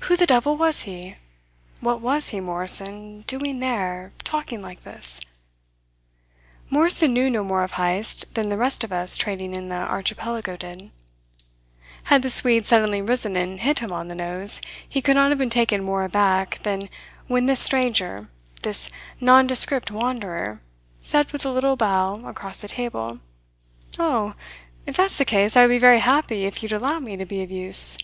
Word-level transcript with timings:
Who 0.00 0.16
the 0.16 0.26
devil 0.26 0.56
was 0.56 0.80
he? 0.82 1.14
What 1.78 2.00
was 2.00 2.30
he, 2.30 2.40
Morrison, 2.40 3.20
doing 3.28 3.60
there, 3.60 4.10
talking 4.24 4.60
like 4.60 4.82
this? 4.82 5.20
Morrison 6.68 7.12
knew 7.12 7.30
no 7.30 7.44
more 7.44 7.62
of 7.62 7.74
Heyst 7.74 8.34
than 8.34 8.48
the 8.48 8.56
rest 8.56 8.82
of 8.82 8.90
us 8.90 9.16
trading 9.16 9.54
in 9.54 9.68
the 9.68 9.76
Archipelago 9.76 10.56
did. 10.56 10.90
Had 12.10 12.22
the 12.22 12.30
Swede 12.30 12.66
suddenly 12.66 13.00
risen 13.00 13.36
and 13.36 13.60
hit 13.60 13.78
him 13.78 13.92
on 13.92 14.08
the 14.08 14.16
nose, 14.16 14.60
he 14.88 15.00
could 15.00 15.14
not 15.14 15.30
have 15.30 15.38
been 15.38 15.48
taken 15.50 15.84
more 15.84 16.02
aback 16.02 16.58
than 16.64 16.88
when 17.28 17.46
this 17.46 17.60
stranger, 17.60 18.28
this 18.62 18.90
nondescript 19.20 19.88
wanderer, 19.92 20.60
said 21.00 21.30
with 21.30 21.44
a 21.46 21.50
little 21.52 21.76
bow 21.76 22.14
across 22.26 22.56
the 22.56 22.66
table: 22.66 23.20
"Oh! 24.00 24.34
If 24.84 24.96
that's 24.96 25.18
the 25.18 25.24
case 25.24 25.56
I 25.56 25.62
would 25.62 25.72
be 25.72 25.78
very 25.78 26.00
happy 26.00 26.44
if 26.44 26.60
you'd 26.60 26.72
allow 26.72 26.98
me 26.98 27.16
to 27.16 27.24
be 27.24 27.40
of 27.44 27.52
use!" 27.52 27.96